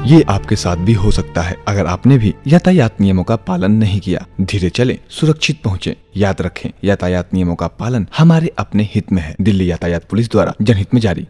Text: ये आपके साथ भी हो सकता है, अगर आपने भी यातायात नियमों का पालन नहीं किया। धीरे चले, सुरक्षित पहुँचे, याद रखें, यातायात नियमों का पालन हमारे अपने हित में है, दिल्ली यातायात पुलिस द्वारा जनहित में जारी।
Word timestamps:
ये 0.00 0.22
आपके 0.22 0.56
साथ 0.56 0.76
भी 0.76 0.92
हो 0.92 1.10
सकता 1.10 1.42
है, 1.42 1.56
अगर 1.68 1.86
आपने 1.86 2.16
भी 2.18 2.34
यातायात 2.46 3.00
नियमों 3.00 3.24
का 3.24 3.36
पालन 3.36 3.72
नहीं 3.72 4.00
किया। 4.00 4.24
धीरे 4.40 4.70
चले, 4.70 4.98
सुरक्षित 5.10 5.60
पहुँचे, 5.62 5.96
याद 6.16 6.42
रखें, 6.42 6.70
यातायात 6.84 7.34
नियमों 7.34 7.54
का 7.54 7.66
पालन 7.68 8.06
हमारे 8.18 8.52
अपने 8.58 8.88
हित 8.94 9.12
में 9.12 9.22
है, 9.22 9.34
दिल्ली 9.40 9.70
यातायात 9.70 10.04
पुलिस 10.04 10.30
द्वारा 10.30 10.54
जनहित 10.62 10.94
में 10.94 11.00
जारी। 11.00 11.26